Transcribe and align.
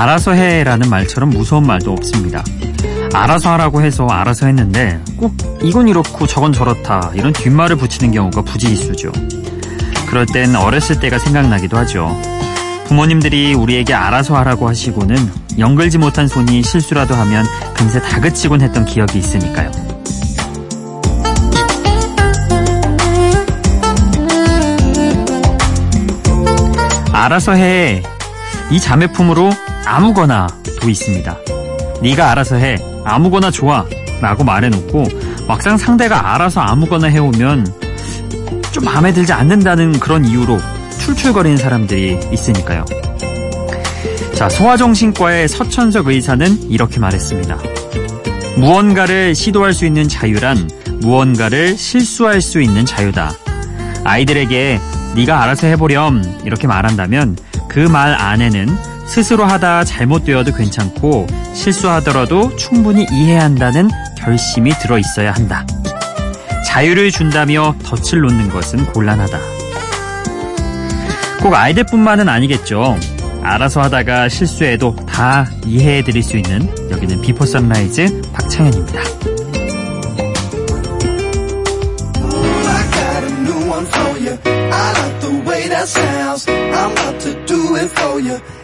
알아서 0.00 0.32
해라는 0.32 0.88
말처럼 0.88 1.28
무서운 1.28 1.66
말도 1.66 1.92
없습니다. 1.92 2.42
알아서 3.12 3.52
하라고 3.52 3.82
해서 3.82 4.06
알아서 4.06 4.46
했는데 4.46 4.98
꼭 5.18 5.36
이건 5.62 5.88
이렇고 5.88 6.26
저건 6.26 6.54
저렇다 6.54 7.12
이런 7.12 7.34
뒷말을 7.34 7.76
붙이는 7.76 8.10
경우가 8.10 8.40
부지기수죠. 8.40 9.12
그럴 10.08 10.24
땐 10.24 10.56
어렸을 10.56 10.98
때가 11.00 11.18
생각나기도 11.18 11.76
하죠. 11.76 12.18
부모님들이 12.86 13.52
우리에게 13.52 13.92
알아서 13.92 14.38
하라고 14.38 14.70
하시고는 14.70 15.16
연글지 15.58 15.98
못한 15.98 16.26
손이 16.26 16.62
실수라도 16.62 17.14
하면 17.16 17.44
금세 17.74 18.00
다그치곤 18.00 18.62
했던 18.62 18.86
기억이 18.86 19.18
있으니까요. 19.18 19.70
알아서 27.12 27.52
해. 27.52 28.02
이 28.70 28.80
자매품으로 28.80 29.50
아무거나도 29.90 30.88
있습니다. 30.88 31.36
네가 32.00 32.30
알아서 32.30 32.56
해. 32.56 32.76
아무거나 33.04 33.50
좋아. 33.50 33.84
라고 34.20 34.44
말해놓고 34.44 35.04
막상 35.48 35.76
상대가 35.76 36.34
알아서 36.34 36.60
아무거나 36.60 37.08
해오면 37.08 37.66
좀 38.70 38.84
마음에 38.84 39.12
들지 39.12 39.32
않는다는 39.32 39.98
그런 39.98 40.24
이유로 40.24 40.58
출출거리는 41.00 41.56
사람들이 41.56 42.20
있으니까요. 42.30 42.84
자, 44.34 44.48
소아정신과의 44.48 45.48
서천석 45.48 46.06
의사는 46.08 46.70
이렇게 46.70 47.00
말했습니다. 47.00 47.58
무언가를 48.58 49.34
시도할 49.34 49.72
수 49.72 49.86
있는 49.86 50.08
자유란 50.08 50.68
무언가를 51.00 51.76
실수할 51.76 52.40
수 52.42 52.60
있는 52.60 52.84
자유다. 52.86 53.32
아이들에게 54.04 54.80
네가 55.16 55.42
알아서 55.42 55.66
해보렴 55.66 56.22
이렇게 56.44 56.66
말한다면 56.66 57.36
그 57.68 57.88
말 57.88 58.14
안에는 58.14 58.89
스스로 59.10 59.44
하다 59.44 59.82
잘못되어도 59.82 60.54
괜찮고 60.54 61.26
실수하더라도 61.52 62.54
충분히 62.54 63.06
이해한다는 63.10 63.88
결심이 64.16 64.70
들어 64.78 64.98
있어야 64.98 65.32
한다. 65.32 65.66
자유를 66.64 67.10
준다며 67.10 67.74
덫을 67.82 68.20
놓는 68.20 68.50
것은 68.50 68.86
곤란하다. 68.92 69.36
꼭 71.42 71.54
아이들뿐만은 71.54 72.28
아니겠죠. 72.28 72.96
알아서 73.42 73.82
하다가 73.82 74.28
실수해도 74.28 74.94
다 75.06 75.44
이해해 75.66 76.04
드릴 76.04 76.22
수 76.22 76.36
있는 76.36 76.72
여기는 76.92 77.20
비포 77.20 77.44
선라이즈 77.44 78.22
박창현입니다. 78.32 79.00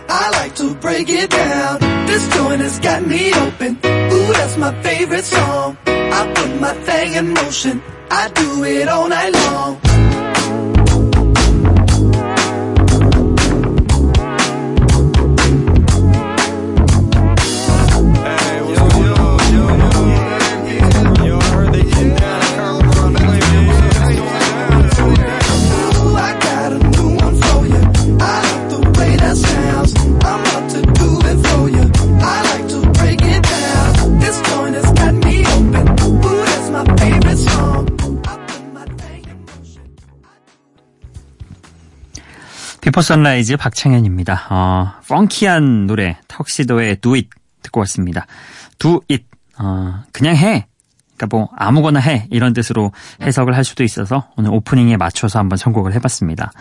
I 0.08 0.30
like 0.30 0.54
to 0.56 0.74
break 0.74 1.08
it 1.08 1.30
down. 1.30 1.80
This 2.06 2.28
joint 2.34 2.60
has 2.60 2.78
got 2.78 3.06
me 3.06 3.32
open. 3.34 3.76
Ooh, 3.84 4.32
that's 4.32 4.56
my 4.56 4.72
favorite 4.82 5.24
song. 5.24 5.76
I 5.86 6.32
put 6.34 6.60
my 6.60 6.74
thing 6.84 7.14
in 7.14 7.34
motion. 7.34 7.82
I 8.10 8.28
do 8.28 8.64
it 8.64 8.88
all 8.88 9.08
night 9.08 9.32
long. 9.32 9.85
비포 42.96 43.02
선라이즈 43.02 43.58
박창현입니다. 43.58 44.46
어, 44.48 44.92
펑키한 45.06 45.86
노래 45.86 46.16
턱시도의 46.28 46.96
Do 47.02 47.12
It 47.12 47.28
듣고 47.60 47.80
왔습니다. 47.80 48.26
Do 48.78 49.02
It 49.10 49.26
어, 49.58 50.02
그냥 50.12 50.34
해. 50.34 50.66
그러니까 51.14 51.36
뭐 51.36 51.50
아무거나 51.54 52.00
해 52.00 52.26
이런 52.30 52.54
뜻으로 52.54 52.92
해석을 53.20 53.54
할 53.54 53.64
수도 53.64 53.84
있어서 53.84 54.30
오늘 54.38 54.50
오프닝에 54.50 54.96
맞춰서 54.96 55.38
한번 55.38 55.58
선곡을 55.58 55.92
해봤습니다. 55.92 56.52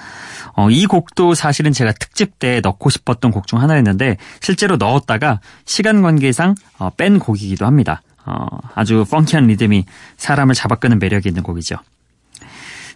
어, 0.58 0.70
이 0.70 0.86
곡도 0.86 1.36
사실은 1.36 1.72
제가 1.72 1.94
특집 1.94 2.38
때 2.38 2.60
넣고 2.60 2.90
싶었던 2.90 3.32
곡 3.32 3.48
중 3.48 3.62
하나였는데 3.62 4.18
실제로 4.42 4.76
넣었다가 4.76 5.40
시간 5.64 6.02
관계상 6.02 6.56
어, 6.80 6.90
뺀 6.98 7.18
곡이기도 7.18 7.66
합니다. 7.66 8.02
어, 8.26 8.46
아주 8.74 9.06
펑키한 9.10 9.48
리듬이 9.48 9.86
사람을 10.18 10.54
잡아끄는 10.54 11.00
매력이 11.00 11.30
있는 11.30 11.44
곡이죠. 11.44 11.78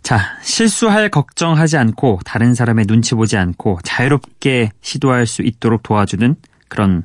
자, 0.02 0.38
실수할 0.42 1.10
걱정하지 1.10 1.78
않고 1.78 2.20
다른 2.26 2.54
사람의 2.54 2.86
눈치 2.86 3.16
보지 3.16 3.38
않고 3.38 3.80
자유롭게 3.84 4.72
시도할 4.82 5.28
수 5.28 5.42
있도록 5.42 5.84
도와주는 5.84 6.36
그런 6.70 7.04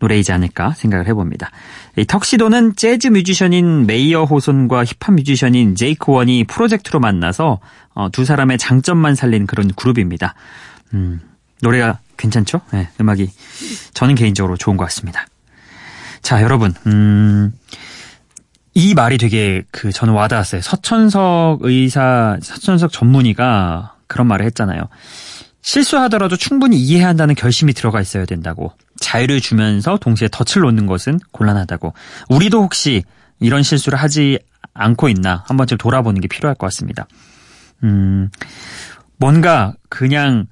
노래이지 0.00 0.32
않을까 0.32 0.72
생각을 0.72 1.06
해봅니다. 1.06 1.50
이 1.96 2.04
턱시도는 2.04 2.76
재즈 2.76 3.08
뮤지션인 3.08 3.86
메이어 3.86 4.24
호손과 4.24 4.84
힙합 4.84 5.14
뮤지션인 5.14 5.76
제이크 5.76 6.12
원이 6.12 6.44
프로젝트로 6.44 7.00
만나서 7.00 7.60
어, 7.94 8.10
두 8.10 8.24
사람의 8.24 8.58
장점만 8.58 9.14
살린 9.14 9.46
그런 9.46 9.72
그룹입니다. 9.72 10.34
음, 10.94 11.20
노래가 11.62 12.00
괜찮죠? 12.16 12.60
네, 12.72 12.88
음악이 13.00 13.30
저는 13.94 14.16
개인적으로 14.16 14.56
좋은 14.56 14.76
것 14.76 14.84
같습니다. 14.84 15.26
자, 16.20 16.42
여러분, 16.42 16.74
음, 16.86 17.52
이 18.74 18.94
말이 18.94 19.18
되게 19.18 19.62
그 19.70 19.92
저는 19.92 20.14
와닿았어요. 20.14 20.60
서천석 20.60 21.60
의사, 21.62 22.36
서천석 22.42 22.92
전문의가 22.92 23.96
그런 24.08 24.26
말을 24.26 24.44
했잖아요. 24.46 24.88
실수하더라도 25.62 26.36
충분히 26.36 26.76
이해한다는 26.76 27.34
결심이 27.34 27.72
들어가 27.72 28.00
있어야 28.00 28.26
된다고. 28.26 28.72
자유를 29.00 29.40
주면서 29.40 29.96
동시에 29.96 30.28
덫을 30.28 30.62
놓는 30.62 30.86
것은 30.86 31.18
곤란하다고. 31.32 31.94
우리도 32.28 32.62
혹시 32.62 33.04
이런 33.40 33.62
실수를 33.62 33.98
하지 33.98 34.38
않고 34.74 35.08
있나 35.08 35.44
한 35.46 35.56
번쯤 35.56 35.78
돌아보는 35.78 36.20
게 36.20 36.28
필요할 36.28 36.56
것 36.56 36.66
같습니다. 36.66 37.06
음, 37.84 38.28
뭔가 39.16 39.74
그냥 39.88 40.46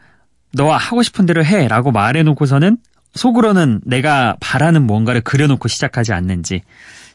너 0.54 0.71
하고 0.71 1.03
싶은 1.03 1.27
대로 1.27 1.44
해 1.44 1.66
라고 1.66 1.91
말해놓고서는 1.91 2.78
속으로는 3.15 3.81
내가 3.84 4.37
바라는 4.41 4.87
뭔가를 4.87 5.21
그려놓고 5.21 5.69
시작하지 5.69 6.12
않는지 6.12 6.62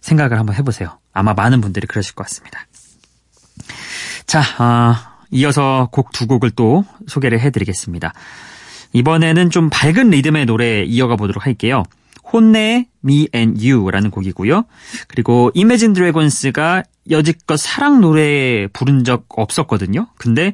생각을 0.02 0.40
한번 0.40 0.56
해보세요. 0.56 1.00
아마 1.13 1.34
많은 1.34 1.62
분들이 1.62 1.88
그러실 1.88 2.16
것 2.16 2.24
같습니다. 2.25 2.66
자, 4.25 4.41
어, 4.62 4.96
이어서 5.31 5.90
곡 5.91 6.12
두 6.12 6.28
곡을 6.28 6.52
또 6.52 6.85
소개를 7.08 7.40
해드리겠습니다. 7.40 8.13
이번에는 8.94 9.50
좀 9.50 9.69
밝은 9.69 10.09
리듬의 10.09 10.46
노래 10.46 10.84
이어가 10.84 11.16
보도록 11.16 11.46
할게요. 11.46 11.84
혼내의 12.31 12.88
Me 13.06 13.28
and 13.34 13.66
You라는 13.66 14.12
곡이고요. 14.12 14.66
그리고 15.07 15.52
이매진 15.53 15.94
드래곤스가 15.94 16.84
여지껏 17.09 17.57
사랑 17.57 18.02
노래 18.02 18.68
부른 18.68 19.03
적 19.06 19.25
없었거든요. 19.30 20.07
근데 20.18 20.54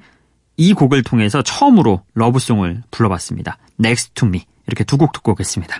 이 0.55 0.73
곡을 0.73 1.01
통해서 1.03 1.41
처음으로 1.41 2.03
러브송을 2.13 2.83
불러봤습니다. 2.91 3.57
Next 3.79 4.13
to 4.13 4.27
Me 4.27 4.45
이렇게 4.67 4.83
두 4.83 4.97
곡 4.97 5.13
듣고 5.13 5.31
오겠습니다. 5.31 5.79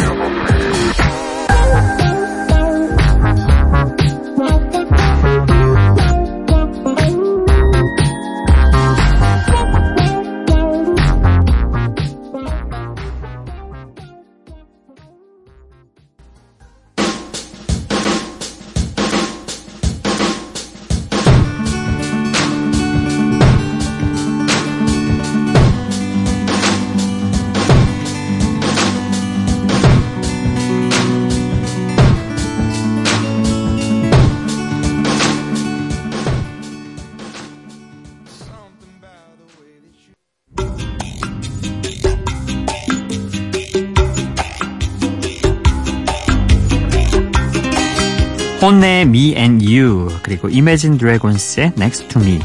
혼내의 48.71 49.01
Me 49.01 49.35
and 49.35 49.65
You 49.65 50.07
그리고 50.23 50.47
Imagine 50.47 50.97
Dragons의 50.97 51.73
Next 51.77 52.07
to 52.07 52.21
Me. 52.21 52.39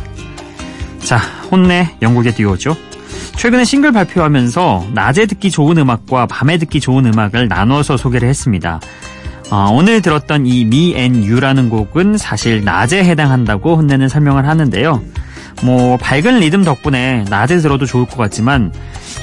자 0.98 1.18
혼내 1.52 1.96
영국의 2.02 2.34
듀오죠. 2.34 2.76
최근에 3.36 3.64
싱글 3.64 3.92
발표하면서 3.92 4.88
낮에 4.92 5.26
듣기 5.26 5.52
좋은 5.52 5.78
음악과 5.78 6.26
밤에 6.26 6.58
듣기 6.58 6.80
좋은 6.80 7.06
음악을 7.06 7.46
나눠서 7.46 7.96
소개를 7.96 8.28
했습니다. 8.28 8.80
어, 9.50 9.70
오늘 9.72 10.02
들었던 10.02 10.46
이 10.46 10.62
Me 10.62 10.96
and 10.96 11.30
You라는 11.30 11.68
곡은 11.68 12.18
사실 12.18 12.64
낮에 12.64 13.04
해당한다고 13.04 13.76
혼내는 13.76 14.08
설명을 14.08 14.48
하는데요. 14.48 15.00
뭐 15.62 15.96
밝은 15.96 16.40
리듬 16.40 16.64
덕분에 16.64 17.24
낮에 17.30 17.58
들어도 17.58 17.86
좋을 17.86 18.04
것 18.06 18.16
같지만 18.16 18.72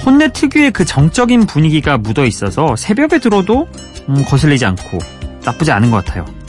혼내 0.06 0.30
특유의 0.32 0.72
그 0.72 0.86
정적인 0.86 1.48
분위기가 1.48 1.98
묻어 1.98 2.26
있어서 2.26 2.78
새벽에 2.78 3.20
들어도 3.20 3.68
음, 4.08 4.24
거슬리지 4.26 4.66
않고 4.66 5.00
나쁘지 5.44 5.74
않은 5.74 5.92
것 5.92 6.06
같아요. 6.06 6.43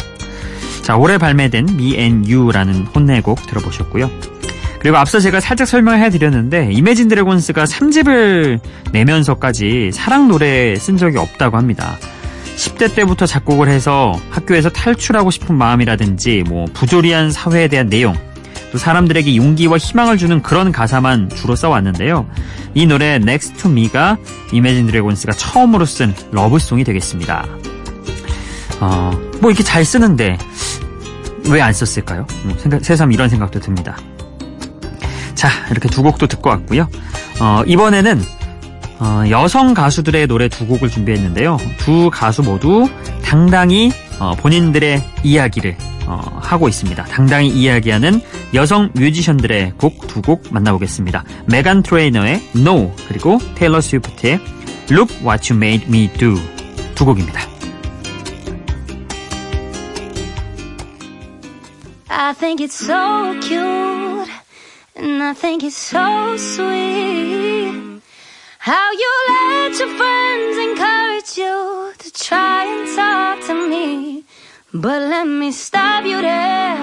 자, 0.85 0.99
올해 0.99 1.17
발매된 1.17 1.71
Me 1.71 1.97
and 1.97 2.31
You라는 2.31 2.89
혼내곡 2.95 3.47
들어보셨고요. 3.47 4.11
그리고 4.81 4.99
앞서 4.99 5.19
제가 5.19 5.41
살짝 5.41 5.67
설명해 5.67 6.11
드렸는데 6.11 6.69
이매진 6.73 7.09
드래곤스가 7.09 7.65
3집을 7.65 8.61
내면서까지 8.93 9.93
사랑 9.95 10.29
노래 10.29 10.77
쓴 10.77 10.99
적이 10.99 11.17
없다고 11.17 11.57
합니다. 11.57 11.97
10대 12.57 12.95
때부터 12.95 13.25
작곡을 13.25 13.69
해서 13.69 14.13
학교에서 14.29 14.69
탈출하고 14.69 15.31
싶은 15.31 15.55
마음이라든지 15.55 16.45
뭐 16.47 16.67
부조리한 16.75 17.33
사회에 17.33 17.69
대한 17.69 17.89
내용 17.89 18.15
또 18.71 18.77
사람들에게 18.77 19.37
용기와 19.37 19.79
희망을 19.79 20.19
주는 20.19 20.43
그런 20.43 20.71
가사만 20.71 21.31
주로 21.31 21.57
써왔는데요. 21.57 22.29
이 22.75 22.85
노래 22.85 23.15
Next 23.15 23.55
to 23.55 23.71
Me가 23.71 24.19
이매진 24.53 24.87
드래곤스가 24.87 25.33
처음으로 25.33 25.87
쓴 25.87 26.15
러브송이 26.31 26.85
되겠습니다. 26.85 27.47
어, 28.85 29.11
뭐 29.41 29.51
이렇게 29.51 29.63
잘 29.63 29.85
쓰는데 29.85 30.37
왜 31.49 31.61
안 31.61 31.73
썼을까요? 31.73 32.27
뭐 32.45 32.57
생각, 32.59 32.85
새삼 32.85 33.13
이런 33.13 33.29
생각도 33.29 33.61
듭니다. 33.61 33.97
자, 35.35 35.49
이렇게 35.71 35.89
두 35.89 36.03
곡도 36.03 36.27
듣고 36.27 36.51
왔고요. 36.51 36.89
어, 37.41 37.63
이번에는 37.67 38.23
어, 39.01 39.25
여성 39.31 39.75
가수들의 39.75 40.27
노래 40.27 40.49
두 40.49 40.67
곡을 40.67 40.89
준비했는데요. 40.89 41.59
두 41.79 42.11
가수 42.11 42.43
모두 42.43 42.89
당당히 43.23 43.93
어, 44.21 44.35
본인들의 44.39 45.03
이야기를 45.23 45.77
어, 46.07 46.39
하고 46.41 46.69
있습니다. 46.69 47.05
당당히 47.05 47.49
이야기하는 47.49 48.21
여성 48.55 48.91
뮤지션들의 48.95 49.73
곡 49.79 50.07
두 50.07 50.23
곡 50.23 50.45
만나보겠습니다. 50.51 51.25
메간 51.47 51.83
트레이너의 51.83 52.41
No 52.57 52.95
그리고 53.09 53.39
테일러 53.57 53.81
스위프트의 53.81 54.39
Look 54.91 55.17
What 55.27 55.53
You 55.53 55.57
Made 55.63 55.89
Me 55.89 56.09
Do 56.17 56.37
두 56.95 57.05
곡입니다. 57.05 57.41
I 62.17 62.33
think 62.33 62.61
it's 62.61 62.77
so 62.77 63.37
cute 63.43 64.29
and 64.95 65.21
I 65.21 65.35
think 65.35 65.65
it's 65.65 65.77
so 65.77 66.37
sweet 66.37 68.01
how 68.59 68.93
you 68.93 69.13
let 69.29 69.79
your 69.81 69.89
friends 69.99 70.57
encourage 70.57 71.37
you 71.37 71.93
to 71.99 72.13
try 72.13 72.67
and 72.67 72.97
talk 72.97 73.45
to 73.49 73.69
me. 73.69 74.25
But 74.73 75.03
let 75.03 75.27
me 75.27 75.51
stop 75.51 76.05
you 76.05 76.23
there. 76.23 76.79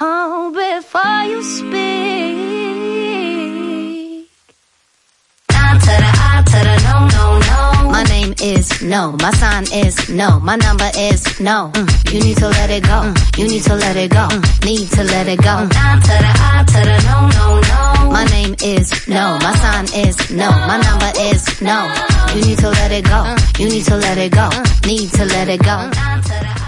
Oh 0.00 0.50
before 0.54 1.24
you 1.24 1.42
speak 1.42 2.19
is 8.42 8.82
no. 8.82 9.12
My 9.20 9.30
sign 9.32 9.64
is 9.72 10.08
no. 10.08 10.40
My 10.40 10.56
number 10.56 10.90
is 10.96 11.40
no. 11.40 11.70
Mm. 11.74 12.12
You 12.12 12.20
need 12.20 12.36
to 12.38 12.48
let 12.48 12.70
it 12.70 12.82
go. 12.82 13.00
Mm. 13.02 13.38
You 13.38 13.48
need 13.48 13.62
to 13.64 13.74
let 13.74 13.96
it 13.96 14.10
go. 14.10 14.28
Mm. 14.28 14.64
Need 14.64 14.90
to 14.90 15.04
let 15.04 15.28
it 15.28 15.42
go. 15.42 15.68
I 15.70 16.00
to 16.00 16.14
the 16.24 16.32
I 16.36 16.64
to 16.64 16.80
the 16.88 16.96
no 17.08 17.18
no 17.36 18.04
no 18.04 18.10
My 18.10 18.24
name 18.26 18.54
is 18.62 19.08
no. 19.08 19.38
My 19.42 19.54
sign 19.56 19.84
is 20.06 20.30
no. 20.30 20.50
My 20.50 20.78
number 20.80 21.10
is 21.18 21.60
no. 21.60 21.92
You 22.34 22.46
need 22.46 22.58
to 22.58 22.70
let 22.70 22.92
it 22.92 23.04
go. 23.04 23.36
You 23.58 23.68
need 23.68 23.84
to 23.84 23.96
let 23.96 24.18
it 24.18 24.32
go. 24.32 24.48
Need 24.86 25.10
to 25.12 25.24
let 25.24 25.48
it 25.48 25.62
go. 25.62 26.59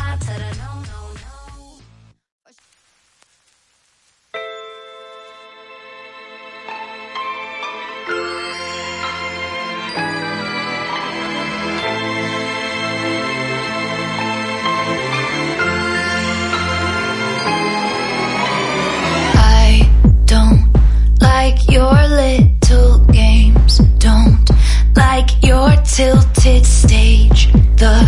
The 27.82 27.98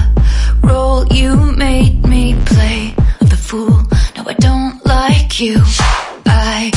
role 0.62 1.04
you 1.10 1.34
made 1.56 2.06
me 2.06 2.36
play 2.46 2.94
the 3.18 3.34
fool. 3.36 3.82
No, 4.14 4.22
I 4.24 4.34
don't 4.34 4.78
like 4.86 5.40
you. 5.40 5.58
I 6.26 6.70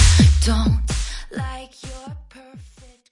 don't 0.44 0.82
like 1.30 1.78
your 1.86 2.10
perfect. 2.28 3.12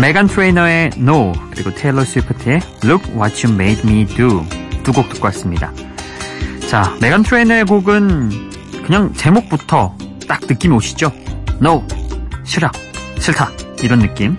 메간 0.00 0.26
트레이너의 0.26 0.92
No 0.96 1.32
그리고 1.50 1.74
테일러 1.74 2.02
스위프트의 2.04 2.60
Look 2.84 3.12
What 3.14 3.46
You 3.46 3.54
Made 3.54 3.82
Me 3.84 4.06
Do 4.06 4.42
두 4.84 4.92
곡 4.92 5.10
듣고 5.10 5.26
왔습니다. 5.26 5.70
자, 6.70 6.96
메간 7.02 7.22
트레이너의 7.22 7.64
곡은 7.66 8.84
그냥 8.86 9.12
제목부터 9.12 9.94
딱 10.28 10.40
느낌이 10.48 10.74
오시죠? 10.74 11.10
No, 11.60 11.84
싫어, 12.44 12.70
싫다 13.18 13.50
이런 13.82 14.00
느낌. 14.00 14.36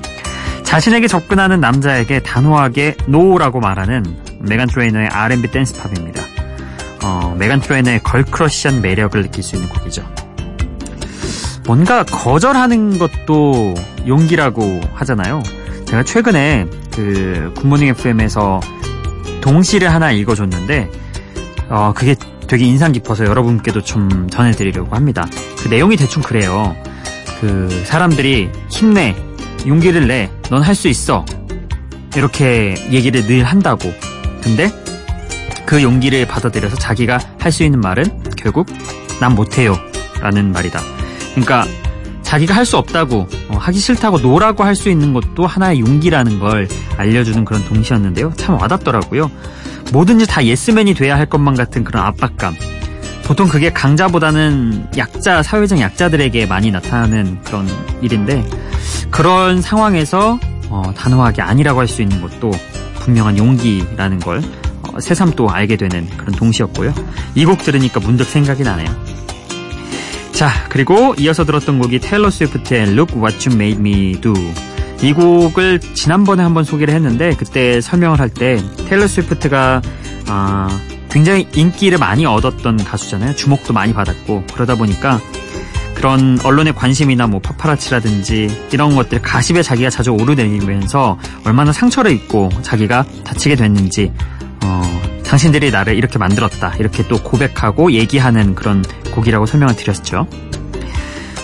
자신에게 0.63 1.07
접근하는 1.07 1.59
남자에게 1.59 2.21
단호하게 2.21 2.95
NO라고 3.07 3.59
말하는 3.59 4.05
메간 4.39 4.67
트레이너의 4.67 5.07
R&B 5.07 5.49
댄스팝입니다. 5.49 6.23
어, 7.03 7.35
메간 7.37 7.59
트레이너의 7.59 8.03
걸크러쉬한 8.03 8.81
매력을 8.81 9.21
느낄 9.21 9.43
수 9.43 9.55
있는 9.55 9.67
곡이죠. 9.69 10.03
뭔가 11.65 12.03
거절하는 12.03 12.97
것도 12.97 13.75
용기라고 14.07 14.81
하잖아요. 14.93 15.43
제가 15.85 16.03
최근에 16.03 16.67
그 16.95 17.53
굿모닝 17.57 17.89
FM에서 17.89 18.59
동시를 19.41 19.93
하나 19.93 20.11
읽어줬는데 20.11 20.89
어 21.69 21.93
그게 21.95 22.15
되게 22.49 22.65
인상 22.65 22.91
깊어서 22.91 23.25
여러분께도 23.25 23.81
좀 23.81 24.27
전해드리려고 24.29 24.95
합니다. 24.95 25.25
그 25.59 25.67
내용이 25.67 25.95
대충 25.95 26.21
그래요. 26.23 26.75
그 27.39 27.69
사람들이 27.85 28.49
힘내, 28.69 29.15
용기를 29.67 30.07
내, 30.07 30.31
넌 30.49 30.61
할 30.63 30.73
수 30.75 30.87
있어. 30.87 31.25
이렇게 32.15 32.73
얘기를 32.91 33.21
늘 33.27 33.43
한다고. 33.43 33.93
근데 34.41 34.71
그 35.67 35.83
용기를 35.83 36.25
받아들여서 36.27 36.75
자기가 36.77 37.19
할 37.39 37.51
수 37.51 37.63
있는 37.63 37.79
말은 37.81 38.23
결국 38.35 38.65
난 39.21 39.35
못해요. 39.35 39.75
라는 40.19 40.51
말이다. 40.51 40.79
그러니까 41.35 41.65
자기가 42.23 42.55
할 42.55 42.65
수 42.65 42.77
없다고 42.77 43.27
어, 43.49 43.57
하기 43.57 43.77
싫다고 43.79 44.19
노라고 44.19 44.63
할 44.63 44.75
수 44.75 44.89
있는 44.89 45.13
것도 45.13 45.45
하나의 45.45 45.81
용기라는 45.81 46.39
걸 46.39 46.67
알려주는 46.97 47.45
그런 47.45 47.63
동시였는데요. 47.65 48.33
참 48.37 48.55
와닿더라고요. 48.59 49.29
뭐든지 49.91 50.27
다 50.27 50.43
예스맨이 50.45 50.93
돼야 50.93 51.17
할 51.17 51.25
것만 51.25 51.55
같은 51.55 51.83
그런 51.83 52.03
압박감. 52.05 52.55
보통 53.23 53.47
그게 53.47 53.71
강자보다는 53.71 54.87
약자, 54.97 55.43
사회적 55.43 55.79
약자들에게 55.79 56.45
많이 56.47 56.71
나타나는 56.71 57.41
그런 57.43 57.67
일인데 58.01 58.43
그런 59.11 59.61
상황에서 59.61 60.39
어, 60.69 60.93
단호하게 60.95 61.41
아니라고 61.41 61.79
할 61.79 61.87
수 61.87 62.01
있는 62.01 62.21
것도 62.21 62.51
분명한 62.99 63.37
용기라는 63.37 64.19
걸 64.19 64.41
어, 64.93 64.99
새삼 64.99 65.33
또 65.35 65.49
알게 65.49 65.75
되는 65.77 66.07
그런 66.17 66.33
동시였고요. 66.35 66.93
이 67.35 67.45
곡 67.45 67.63
들으니까 67.63 67.99
문득 67.99 68.23
생각이 68.25 68.63
나네요. 68.63 68.87
자, 70.31 70.49
그리고 70.69 71.13
이어서 71.17 71.43
들었던 71.43 71.79
곡이 71.79 71.99
테일러 71.99 72.29
스위프트의 72.29 72.89
Look 72.93 73.19
What 73.19 73.49
You 73.49 73.55
Made 73.61 73.79
Me 73.79 74.19
Do. 74.21 74.33
이 75.01 75.13
곡을 75.13 75.79
지난번에 75.79 76.43
한번 76.43 76.63
소개를 76.63 76.93
했는데 76.93 77.33
그때 77.35 77.79
설명을 77.81 78.19
할 78.19 78.29
때 78.29 78.61
테일러 78.87 79.07
스위프트가 79.07 79.81
아, 80.27 80.79
굉장히 81.09 81.47
인기를 81.55 81.97
많이 81.97 82.25
얻었던 82.25 82.83
가수잖아요. 82.83 83.33
주목도 83.35 83.73
많이 83.73 83.93
받았고 83.93 84.43
그러다 84.53 84.75
보니까 84.75 85.19
그런 85.95 86.37
언론의 86.43 86.75
관심이나 86.75 87.27
뭐 87.27 87.39
파파라치라든지 87.41 88.67
이런 88.71 88.95
것들 88.95 89.21
가십에 89.21 89.61
자기가 89.63 89.89
자주 89.89 90.11
오르내리면서 90.11 91.17
얼마나 91.45 91.73
상처를 91.73 92.11
입고 92.11 92.49
자기가 92.61 93.05
다치게 93.23 93.55
됐는지 93.55 94.11
어, 94.63 95.01
당신들이 95.25 95.71
나를 95.71 95.95
이렇게 95.95 96.17
만들었다 96.19 96.75
이렇게 96.79 97.07
또 97.07 97.21
고백하고 97.21 97.91
얘기하는 97.93 98.53
그런 98.55 98.83
곡이라고 99.11 99.45
설명을 99.45 99.75
드렸죠. 99.75 100.27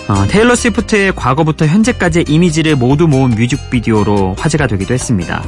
어, 0.08 0.24
테일러 0.28 0.54
스위프트의 0.54 1.14
과거부터 1.16 1.66
현재까지의 1.66 2.26
이미지를 2.28 2.76
모두 2.76 3.08
모은 3.08 3.30
뮤직비디오로 3.30 4.36
화제가 4.38 4.68
되기도 4.68 4.94
했습니다. 4.94 5.42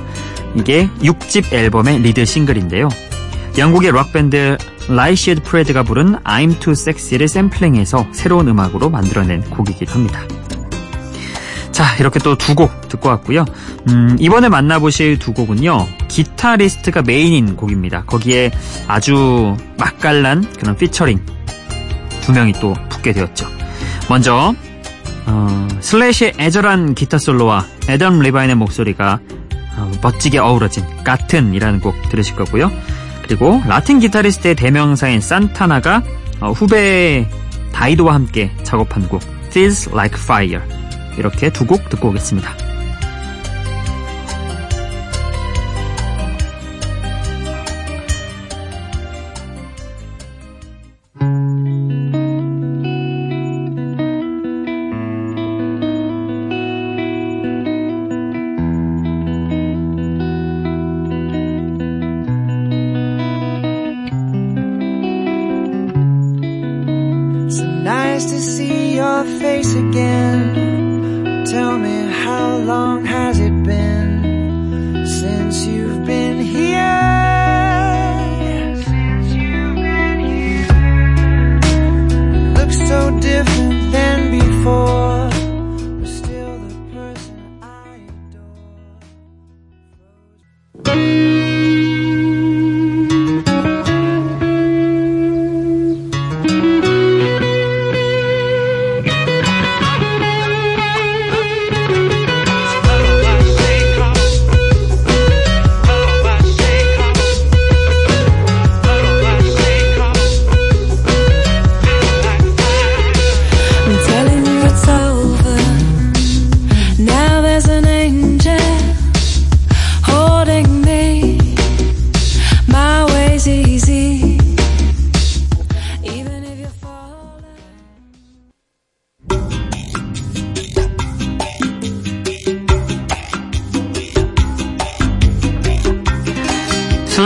이게 0.56 0.88
6집 1.00 1.52
앨범의 1.52 2.00
리드 2.00 2.24
싱글인데요. 2.24 2.88
영국의 3.56 3.92
락밴드 3.92 4.56
라이트 4.88 5.18
세드 5.18 5.42
프레드가 5.42 5.82
부른 5.84 6.16
I'm 6.24 6.58
Too 6.60 6.72
Sexy를 6.72 7.28
샘플링해서 7.28 8.08
새로운 8.12 8.48
음악으로 8.48 8.90
만들어낸 8.90 9.42
곡이기도 9.42 9.92
합니다. 9.92 10.22
자, 11.70 11.84
이렇게 12.00 12.18
또 12.18 12.34
두 12.36 12.54
곡 12.56 12.88
듣고 12.88 13.08
왔고요. 13.10 13.44
음, 13.88 14.16
이번에 14.18 14.48
만나보실 14.48 15.20
두 15.20 15.32
곡은요. 15.32 15.86
기타리스트가 16.08 17.02
메인인 17.02 17.54
곡입니다. 17.54 18.02
거기에 18.04 18.50
아주 18.88 19.56
맛깔난 19.76 20.44
그런 20.58 20.76
피처링 20.76 21.20
두 22.22 22.32
명이 22.32 22.54
또 22.54 22.74
붙게 22.88 23.12
되었죠. 23.12 23.46
먼저 24.08 24.54
어, 25.26 25.68
슬래시의 25.80 26.34
애절한 26.38 26.94
기타 26.94 27.18
솔로와 27.18 27.66
애덤 27.88 28.20
리바인의 28.20 28.56
목소리가 28.56 29.20
어, 29.76 29.90
멋지게 30.02 30.38
어우러진 30.38 30.84
같은이라는 31.04 31.80
곡 31.80 31.94
들으실 32.08 32.34
거고요. 32.36 32.70
그리고 33.22 33.62
라틴 33.66 33.98
기타리스트의 34.00 34.54
대명사인 34.54 35.20
산타나가 35.20 36.02
어, 36.40 36.52
후배 36.52 37.28
다이도와 37.72 38.14
함께 38.14 38.50
작업한 38.62 39.08
곡 39.08 39.22
Feels 39.50 39.90
Like 39.92 40.18
Fire 40.20 40.62
이렇게 41.18 41.50
두 41.50 41.66
곡 41.66 41.88
듣고 41.90 42.08
오겠습니다. 42.08 42.67
How 72.28 72.58
long 72.58 73.06
has 73.06 73.38
it 73.40 73.56
been 73.62 75.06
since 75.06 75.64
you've 75.64 75.97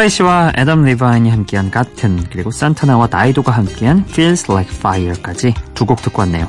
슬래시와 0.02 0.52
애덤 0.56 0.84
리바인이 0.84 1.30
함께한 1.30 1.70
Gotten 1.70 2.24
그리고 2.30 2.50
산타나와 2.50 3.06
다이도가 3.10 3.52
함께한 3.52 4.04
Feels 4.08 4.50
Like 4.50 4.74
Fire까지 4.76 5.54
두 5.74 5.86
곡 5.86 6.02
듣고 6.02 6.22
왔네요. 6.22 6.48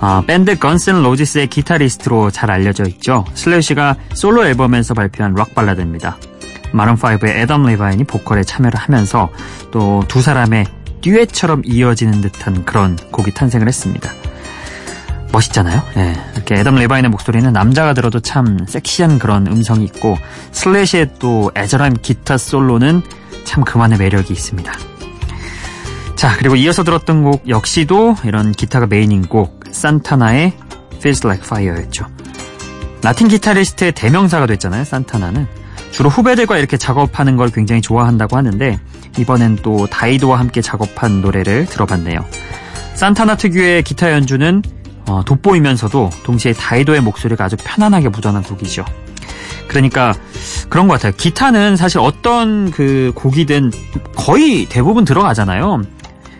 아, 0.00 0.22
밴드 0.26 0.58
건스 0.58 0.87
앤 0.87 1.00
로지스의 1.02 1.46
기타리스트로 1.46 2.30
잘 2.32 2.50
알려져 2.50 2.84
있죠. 2.88 3.24
슬래시가 3.34 3.94
솔로 4.14 4.44
앨범에서 4.46 4.94
발표한 4.94 5.34
락 5.34 5.54
발라드입니다. 5.54 6.16
마룬5의 6.72 7.24
애덤 7.36 7.66
리바인이 7.66 8.02
보컬에 8.04 8.42
참여를 8.42 8.78
하면서 8.80 9.30
또 9.70 10.02
두 10.08 10.20
사람의 10.20 10.66
듀엣처럼 11.02 11.62
이어지는 11.64 12.20
듯한 12.20 12.64
그런 12.64 12.96
곡이 13.12 13.32
탄생을 13.32 13.68
했습니다. 13.68 14.10
멋있잖아요. 15.32 15.82
예. 15.96 16.16
이렇게 16.34 16.54
애덤 16.56 16.76
레바인의 16.76 17.10
목소리는 17.10 17.52
남자가 17.52 17.92
들어도 17.94 18.20
참 18.20 18.58
섹시한 18.66 19.18
그런 19.18 19.46
음성이 19.46 19.84
있고 19.84 20.16
슬래시의 20.52 21.10
또 21.18 21.50
애절한 21.56 21.98
기타 22.02 22.38
솔로는 22.38 23.02
참 23.44 23.64
그만의 23.64 23.98
매력이 23.98 24.32
있습니다. 24.32 24.72
자, 26.16 26.34
그리고 26.38 26.56
이어서 26.56 26.82
들었던 26.82 27.22
곡 27.22 27.48
역시도 27.48 28.16
이런 28.24 28.52
기타가 28.52 28.86
메인인 28.86 29.26
곡 29.26 29.60
산타나의 29.70 30.54
Feels 30.96 31.26
Like 31.26 31.44
Fire였죠. 31.44 32.06
라틴 33.02 33.28
기타리스트의 33.28 33.92
대명사가 33.92 34.46
됐잖아요. 34.46 34.84
산타나는 34.84 35.46
주로 35.90 36.08
후배들과 36.08 36.58
이렇게 36.58 36.76
작업하는 36.76 37.36
걸 37.36 37.50
굉장히 37.50 37.80
좋아한다고 37.82 38.36
하는데 38.36 38.80
이번엔 39.18 39.56
또 39.62 39.86
다이도와 39.86 40.38
함께 40.38 40.60
작업한 40.60 41.20
노래를 41.20 41.66
들어봤네요. 41.66 42.24
산타나 42.94 43.36
특유의 43.36 43.82
기타 43.82 44.10
연주는 44.12 44.62
어, 45.08 45.22
돋보이면서도 45.24 46.10
동시에 46.24 46.52
다이도의 46.52 47.00
목소리가 47.00 47.44
아주 47.44 47.56
편안하게 47.58 48.08
묻어난 48.08 48.42
곡이죠. 48.42 48.84
그러니까 49.68 50.14
그런 50.68 50.88
것 50.88 50.94
같아요. 50.94 51.12
기타는 51.16 51.76
사실 51.76 51.98
어떤 51.98 52.70
그 52.70 53.12
곡이든 53.14 53.72
거의 54.16 54.66
대부분 54.66 55.04
들어가잖아요. 55.04 55.82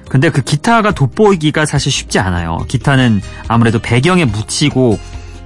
근데 0.09 0.31
그 0.31 0.41
기타가 0.43 0.93
돋보이기가 0.93 1.67
사실 1.67 1.91
쉽지 1.91 2.19
않아요. 2.21 2.59
기타는 2.69 3.21
아무래도 3.49 3.81
배경에 3.81 4.25
묻히고 4.25 4.99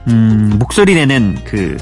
음, 0.09 0.57
목소리 0.59 0.95
내는 0.95 1.39
그 1.45 1.79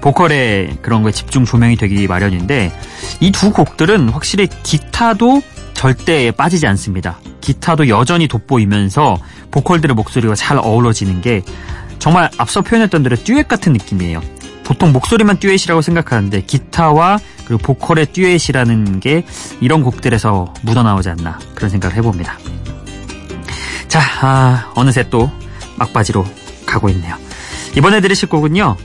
보컬의 0.00 0.78
그런 0.82 1.02
거에 1.02 1.12
집중 1.12 1.44
조명이 1.44 1.76
되기 1.76 2.06
마련인데 2.06 2.72
이 3.20 3.30
두 3.32 3.52
곡들은 3.52 4.08
확실히 4.10 4.48
기타도 4.62 5.42
절대 5.86 6.32
빠지지 6.32 6.66
않습니다. 6.66 7.20
기타도 7.40 7.88
여전히 7.88 8.26
돋보이면서 8.26 9.18
보컬들의 9.52 9.94
목소리가 9.94 10.34
잘 10.34 10.58
어우러지는 10.58 11.20
게 11.20 11.44
정말 12.00 12.28
앞서 12.38 12.60
표현했던 12.60 13.04
대로 13.04 13.14
듀엣 13.14 13.46
같은 13.46 13.72
느낌이에요. 13.72 14.20
보통 14.64 14.90
목소리만 14.90 15.38
듀엣이라고 15.38 15.82
생각하는데 15.82 16.40
기타와 16.40 17.20
그리고 17.46 17.58
보컬의 17.58 18.06
듀엣이라는 18.06 18.98
게 18.98 19.24
이런 19.60 19.84
곡들에서 19.84 20.52
묻어나오지 20.62 21.08
않나 21.10 21.38
그런 21.54 21.70
생각을 21.70 21.96
해봅니다. 21.96 22.36
자, 23.86 24.00
아, 24.22 24.72
어느새 24.74 25.08
또 25.08 25.30
막바지로 25.76 26.26
가고 26.66 26.88
있네요. 26.88 27.14
이번에 27.76 28.00
들으실 28.00 28.28
곡은요. 28.28 28.76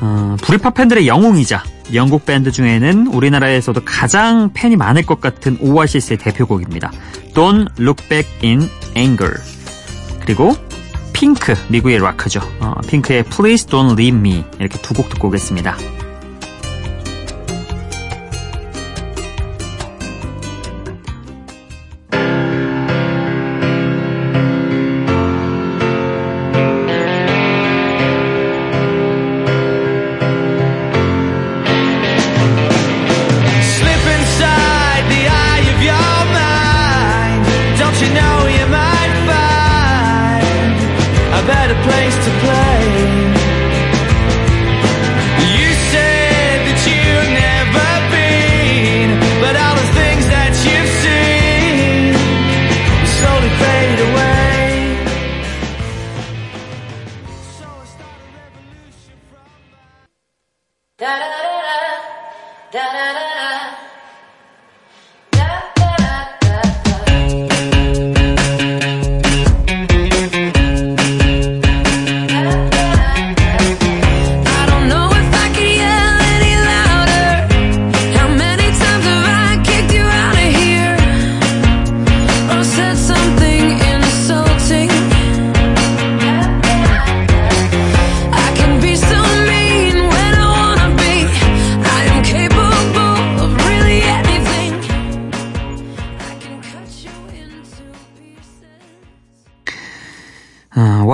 어, 0.00 0.36
브리팝 0.42 0.74
팬들의 0.74 1.06
영웅이자 1.06 1.62
영국 1.92 2.24
밴드 2.24 2.50
중에는 2.52 3.08
우리나라에서도 3.08 3.82
가장 3.84 4.50
팬이 4.54 4.76
많을 4.76 5.04
것 5.04 5.20
같은 5.20 5.58
오아시스의 5.60 6.18
대표곡입니다. 6.18 6.90
Don't 7.34 7.68
Look 7.80 8.08
Back 8.08 8.48
in 8.48 8.68
Anger. 8.96 9.34
그리고 10.20 10.54
핑크, 11.12 11.54
미국의 11.68 11.98
락커죠. 11.98 12.40
어, 12.60 12.74
핑크의 12.86 13.24
Please 13.24 13.66
Don't 13.68 13.92
Leave 13.98 14.18
Me 14.18 14.44
이렇게 14.58 14.78
두 14.80 14.94
곡 14.94 15.08
듣고 15.10 15.28
오겠습니다. 15.28 15.76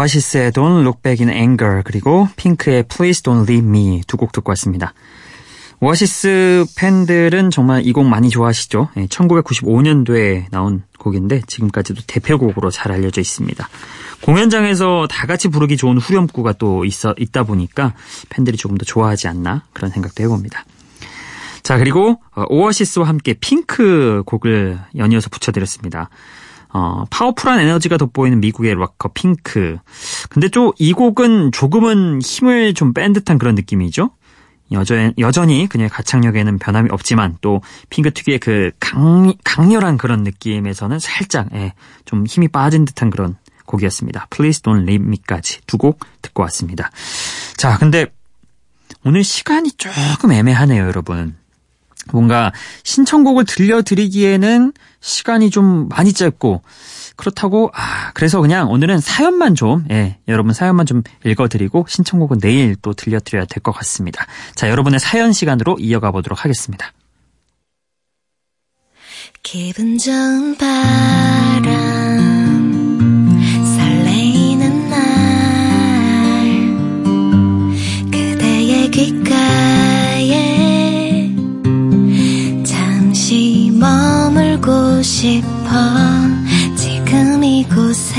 오아시스의 0.06 0.52
Don't 0.52 0.80
Look 0.82 1.02
Back 1.02 1.26
in 1.26 1.36
Anger 1.36 1.82
그리고 1.84 2.28
핑크의 2.36 2.84
Please 2.88 3.22
Don't 3.22 3.42
Leave 3.48 3.66
Me 3.68 4.02
두 4.06 4.16
곡 4.16 4.30
듣고 4.32 4.50
왔습니다. 4.50 4.94
오아시스 5.80 6.64
팬들은 6.76 7.50
정말 7.50 7.84
이 7.84 7.92
곡 7.92 8.06
많이 8.06 8.30
좋아하시죠? 8.30 8.90
1995년도에 8.94 10.46
나온 10.50 10.84
곡인데 10.98 11.42
지금까지도 11.46 12.02
대표곡으로 12.06 12.70
잘 12.70 12.92
알려져 12.92 13.20
있습니다. 13.20 13.68
공연장에서 14.22 15.06
다 15.10 15.26
같이 15.26 15.48
부르기 15.48 15.76
좋은 15.76 15.98
후렴구가 15.98 16.52
또 16.54 16.84
있어, 16.84 17.14
있다 17.18 17.42
보니까 17.42 17.94
팬들이 18.28 18.56
조금 18.56 18.78
더 18.78 18.84
좋아하지 18.84 19.26
않나 19.28 19.64
그런 19.72 19.90
생각도 19.90 20.22
해봅니다. 20.22 20.64
자 21.62 21.78
그리고 21.78 22.20
어, 22.34 22.44
오아시스와 22.48 23.08
함께 23.08 23.34
핑크 23.34 24.22
곡을 24.24 24.78
연이어서 24.96 25.30
붙여드렸습니다. 25.30 26.10
어, 26.72 27.04
파워풀한 27.10 27.60
에너지가 27.60 27.96
돋보이는 27.96 28.40
미국의 28.40 28.74
락커 28.74 29.10
핑크. 29.14 29.78
근데 30.30 30.48
또 30.48 30.72
이 30.78 30.92
곡은 30.92 31.52
조금은 31.52 32.20
힘을 32.22 32.74
좀 32.74 32.92
뺀 32.92 33.12
듯한 33.12 33.38
그런 33.38 33.54
느낌이죠. 33.54 34.10
여전, 34.72 35.14
여전히 35.18 35.68
그녀의 35.68 35.88
가창력에는 35.90 36.58
변함이 36.58 36.88
없지만 36.90 37.36
또 37.40 37.60
핑크 37.88 38.12
특유의 38.12 38.40
그 38.40 38.72
강, 38.80 39.32
강렬한 39.44 39.96
그런 39.96 40.24
느낌에서는 40.24 40.98
살짝 40.98 41.48
예, 41.54 41.72
좀 42.04 42.26
힘이 42.26 42.48
빠진 42.48 42.84
듯한 42.84 43.10
그런 43.10 43.36
곡이었습니다. 43.66 44.26
Please 44.30 44.62
Don't 44.62 44.82
Leave 44.82 45.06
Me까지 45.06 45.60
두 45.66 45.78
곡 45.78 46.00
듣고 46.22 46.42
왔습니다. 46.44 46.90
자, 47.56 47.78
근데 47.78 48.06
오늘 49.04 49.22
시간이 49.22 49.72
조금 49.72 50.32
애매하네요, 50.32 50.84
여러분. 50.84 51.36
뭔가 52.12 52.52
신청곡을 52.84 53.44
들려드리기에는 53.44 54.72
시간이 55.00 55.50
좀 55.50 55.88
많이 55.88 56.12
짧고 56.12 56.62
그렇다고 57.16 57.70
아 57.74 58.10
그래서 58.14 58.40
그냥 58.40 58.70
오늘은 58.70 59.00
사연만 59.00 59.54
좀 59.54 59.84
예, 59.90 60.18
여러분 60.28 60.52
사연만 60.52 60.86
좀 60.86 61.02
읽어드리고 61.24 61.86
신청곡은 61.88 62.38
내일 62.40 62.76
또 62.82 62.92
들려드려야 62.92 63.46
될 63.46 63.62
것 63.62 63.72
같습니다. 63.72 64.26
자 64.54 64.68
여러분의 64.68 65.00
사연 65.00 65.32
시간으로 65.32 65.78
이어가 65.80 66.10
보도록 66.10 66.44
하겠습니다. 66.44 66.92
기분 69.42 69.96
좋은 69.98 70.56
바람 70.56 72.35
머물고 83.90 85.00
싶어 85.02 85.68
지금 86.76 87.44
이곳에서 87.44 88.16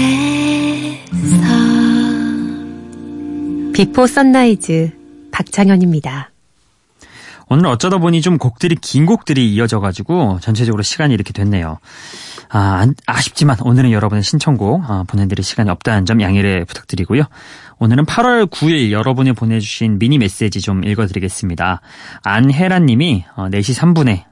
비포 3.73 4.07
선라이즈 4.07 4.91
박창현입니다. 5.31 6.31
오늘 7.49 7.67
어쩌다 7.67 7.97
보니 7.97 8.21
좀 8.21 8.37
곡들이 8.37 8.75
긴 8.75 9.05
곡들이 9.05 9.53
이어져가지고 9.53 10.39
전체적으로 10.41 10.83
시간이 10.83 11.13
이렇게 11.13 11.31
됐네요. 11.33 11.79
아, 12.49 12.59
안- 12.79 12.95
아쉽지만 13.05 13.57
오늘은 13.61 13.91
여러분의 13.91 14.23
신청곡 14.23 14.89
아, 14.89 15.03
보내드릴 15.07 15.43
시간이 15.43 15.69
없다는 15.69 16.05
점 16.05 16.21
양해를 16.21 16.63
부탁드리고요. 16.65 17.23
오늘은 17.79 18.05
8월 18.05 18.49
9일 18.49 18.91
여러분이 18.91 19.33
보내주신 19.33 19.99
미니 19.99 20.17
메시지 20.17 20.61
좀 20.61 20.83
읽어드리겠습니다. 20.85 21.81
안혜란 22.23 22.85
님이 22.85 23.25
어, 23.35 23.47
4시 23.49 23.77
3분에 23.77 24.23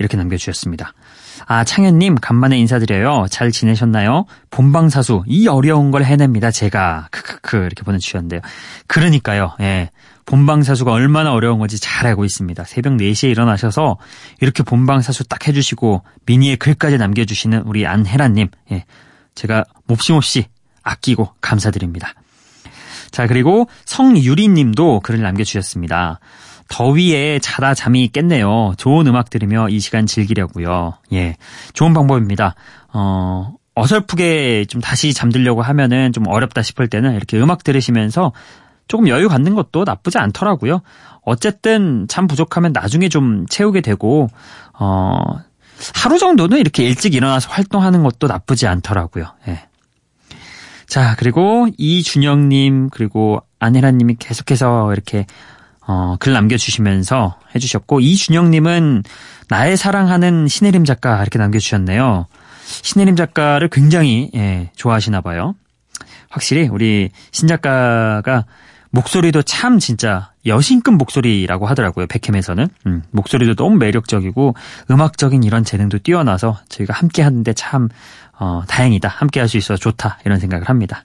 이렇게 0.00 0.16
남겨주셨습니다. 0.16 0.94
아, 1.46 1.62
창현님, 1.62 2.16
간만에 2.16 2.58
인사드려요. 2.58 3.26
잘 3.30 3.52
지내셨나요? 3.52 4.24
본방사수, 4.50 5.24
이 5.26 5.46
어려운 5.46 5.90
걸 5.90 6.04
해냅니다, 6.04 6.50
제가. 6.50 7.08
크크크, 7.10 7.58
이렇게 7.58 7.82
보내주셨는데요. 7.82 8.40
그러니까요, 8.86 9.54
예. 9.60 9.90
본방사수가 10.24 10.90
얼마나 10.90 11.32
어려운 11.32 11.58
건지 11.58 11.78
잘 11.78 12.06
알고 12.06 12.24
있습니다. 12.24 12.64
새벽 12.64 12.94
4시에 12.94 13.30
일어나셔서 13.30 13.98
이렇게 14.40 14.62
본방사수 14.62 15.28
딱 15.28 15.46
해주시고, 15.46 16.02
미니에 16.24 16.56
글까지 16.56 16.96
남겨주시는 16.96 17.62
우리 17.66 17.86
안혜란님, 17.86 18.48
예. 18.72 18.84
제가 19.34 19.64
몹시몹시 19.86 20.46
아끼고 20.82 21.34
감사드립니다. 21.42 22.14
자, 23.10 23.26
그리고 23.26 23.68
성유리 23.84 24.48
님도 24.48 25.00
글을 25.00 25.20
남겨주셨습니다. 25.20 26.20
더위에 26.70 27.40
자다 27.40 27.74
잠이 27.74 28.08
깼네요. 28.08 28.74
좋은 28.78 29.06
음악 29.06 29.28
들으며 29.28 29.68
이 29.68 29.80
시간 29.80 30.06
즐기려고요. 30.06 30.94
예. 31.12 31.36
좋은 31.74 31.92
방법입니다. 31.92 32.54
어, 32.92 33.52
어설프게 33.74 34.64
좀 34.66 34.80
다시 34.80 35.12
잠들려고 35.12 35.62
하면은 35.62 36.12
좀 36.12 36.26
어렵다 36.26 36.62
싶을 36.62 36.88
때는 36.88 37.16
이렇게 37.16 37.38
음악 37.38 37.64
들으시면서 37.64 38.32
조금 38.88 39.08
여유 39.08 39.28
갖는 39.28 39.54
것도 39.54 39.84
나쁘지 39.84 40.18
않더라고요. 40.18 40.80
어쨌든 41.22 42.06
잠 42.08 42.26
부족하면 42.26 42.72
나중에 42.72 43.08
좀 43.08 43.46
채우게 43.48 43.80
되고, 43.82 44.28
어, 44.78 45.18
하루 45.94 46.18
정도는 46.18 46.58
이렇게 46.58 46.84
일찍 46.84 47.14
일어나서 47.14 47.50
활동하는 47.50 48.02
것도 48.02 48.26
나쁘지 48.26 48.66
않더라고요. 48.66 49.26
예. 49.48 49.66
자, 50.86 51.14
그리고 51.18 51.68
이준영님, 51.78 52.90
그리고 52.90 53.42
안혜라님이 53.60 54.16
계속해서 54.18 54.92
이렇게, 54.92 55.26
어, 55.90 56.14
글 56.20 56.32
남겨주시면서 56.32 57.36
해주셨고, 57.52 57.98
이준영님은 57.98 59.02
나의 59.48 59.76
사랑하는 59.76 60.46
신혜림 60.46 60.84
작가 60.84 61.20
이렇게 61.20 61.40
남겨주셨네요. 61.40 62.26
신혜림 62.64 63.16
작가를 63.16 63.66
굉장히, 63.68 64.30
예, 64.36 64.70
좋아하시나 64.76 65.20
봐요. 65.20 65.56
확실히 66.28 66.68
우리 66.68 67.10
신 67.32 67.48
작가가 67.48 68.44
목소리도 68.90 69.42
참 69.42 69.80
진짜 69.80 70.30
여신급 70.46 70.94
목소리라고 70.94 71.66
하더라고요. 71.66 72.06
백캠에서는. 72.06 72.68
음, 72.86 73.02
목소리도 73.10 73.56
너무 73.56 73.76
매력적이고 73.78 74.54
음악적인 74.92 75.42
이런 75.42 75.64
재능도 75.64 75.98
뛰어나서 75.98 76.60
저희가 76.68 76.94
함께 76.94 77.22
하는데 77.22 77.52
참 77.52 77.88
어, 78.38 78.62
다행이다. 78.68 79.08
함께 79.08 79.40
할 79.40 79.48
수 79.48 79.56
있어서 79.56 79.76
좋다. 79.76 80.18
이런 80.24 80.38
생각을 80.38 80.68
합니다. 80.68 81.04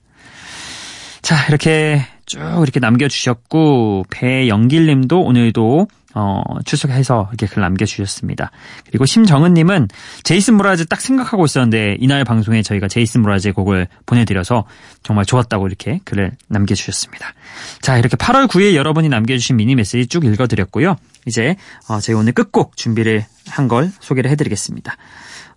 자, 1.24 1.36
이렇게 1.48 2.06
쭉 2.26 2.40
이렇게 2.64 2.80
남겨주셨고, 2.80 4.06
배영길 4.10 4.88
님도 4.88 5.22
오늘도, 5.22 5.88
어, 6.18 6.42
출석해서 6.64 7.28
이렇게 7.32 7.46
글 7.46 7.62
남겨주셨습니다. 7.62 8.50
그리고 8.86 9.06
심정은님은 9.06 9.90
제이슨 10.24 10.56
무라즈 10.56 10.86
딱 10.86 11.02
생각하고 11.02 11.44
있었는데, 11.46 11.98
이날 12.00 12.24
방송에 12.24 12.62
저희가 12.62 12.88
제이슨 12.88 13.22
무라즈의 13.22 13.54
곡을 13.54 13.88
보내드려서 14.06 14.66
정말 15.04 15.26
좋았다고 15.26 15.68
이렇게 15.68 16.00
글을 16.06 16.32
남겨주셨습니다. 16.48 17.34
자, 17.82 17.98
이렇게 17.98 18.16
8월 18.16 18.48
9일 18.48 18.76
여러분이 18.76 19.10
남겨주신 19.10 19.58
미니 19.58 19.76
메시지 19.76 20.08
쭉 20.08 20.24
읽어드렸고요. 20.24 20.96
이제, 21.26 21.58
어, 21.90 22.00
저희 22.00 22.16
오늘 22.16 22.32
끝곡 22.32 22.78
준비를 22.78 23.26
한 23.50 23.68
걸 23.68 23.92
소개를 24.00 24.32
해드리겠습니다. 24.32 24.96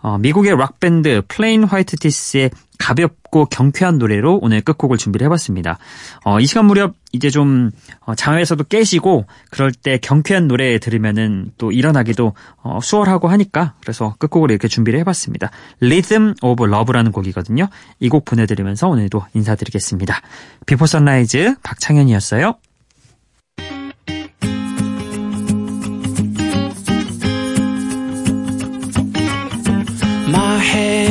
어, 0.00 0.18
미국의 0.18 0.56
락밴드 0.56 1.22
Plain 1.28 1.64
White 1.64 1.96
T's의 1.96 2.50
가볍고 2.78 3.46
경쾌한 3.46 3.98
노래로 3.98 4.38
오늘 4.42 4.60
끝곡을 4.60 4.96
준비를 4.96 5.24
해봤습니다. 5.26 5.78
어, 6.24 6.40
이 6.40 6.46
시간 6.46 6.66
무렵 6.66 6.94
이제 7.12 7.30
좀 7.30 7.70
어, 8.00 8.14
잠에서도 8.14 8.62
깨시고 8.64 9.26
그럴 9.50 9.72
때 9.72 9.98
경쾌한 9.98 10.46
노래 10.48 10.78
들으면은 10.78 11.52
또 11.58 11.72
일어나기도 11.72 12.34
어, 12.62 12.78
수월하고 12.82 13.28
하니까 13.28 13.74
그래서 13.80 14.14
끝곡을 14.18 14.50
이렇게 14.50 14.68
준비를 14.68 15.00
해봤습니다. 15.00 15.50
Rhythm 15.82 16.34
of 16.42 16.64
Love라는 16.64 17.12
곡이거든요. 17.12 17.68
이 18.00 18.08
곡 18.08 18.24
보내드리면서 18.24 18.88
오늘도 18.88 19.24
인사드리겠습니다. 19.34 20.20
Before 20.66 20.86
Sunrise 20.86 21.56
박창현이었어요. 21.62 22.54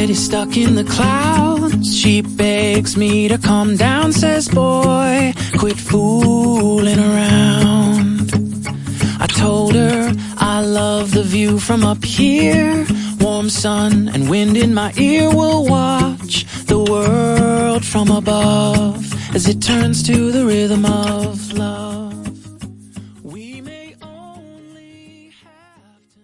Head 0.07 0.15
stuck 0.15 0.57
in 0.57 0.75
the 0.75 0.83
clouds. 0.83 1.97
She 1.97 2.21
begs 2.21 2.95
me 2.95 3.27
to 3.27 3.37
calm 3.37 3.75
down, 3.75 4.13
says, 4.13 4.47
Boy, 4.47 5.33
quit 5.57 5.77
fooling 5.77 6.99
around. 6.99 8.31
I 9.19 9.27
told 9.27 9.75
her 9.75 10.13
I 10.37 10.61
love 10.61 11.11
the 11.11 11.23
view 11.23 11.59
from 11.59 11.83
up 11.83 12.03
here. 12.03 12.85
Warm 13.19 13.49
sun 13.49 14.09
and 14.09 14.29
wind 14.29 14.55
in 14.57 14.73
my 14.73 14.93
ear 14.97 15.29
will 15.29 15.65
watch 15.65 16.45
the 16.65 16.79
world 16.79 17.85
from 17.85 18.09
above 18.09 19.03
as 19.35 19.47
it 19.47 19.61
turns 19.61 20.03
to 20.03 20.31
the 20.31 20.45
rhythm 20.45 20.85
of 20.85 21.53
love. 21.53 22.06